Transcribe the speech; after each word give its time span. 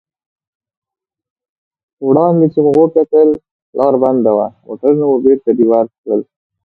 وړاندې 2.07 2.45
چې 2.53 2.59
مو 2.63 2.71
وکتل 2.81 3.29
لار 3.77 3.93
بنده 4.03 4.31
وه، 4.37 4.47
موټرونه 4.65 5.03
مو 5.09 5.17
بېرته 5.25 5.49
رېورس 5.59 5.91
کړل. 6.03 6.21